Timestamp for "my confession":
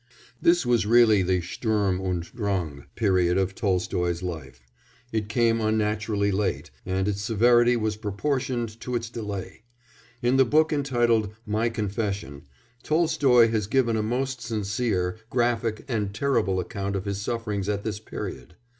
11.45-12.41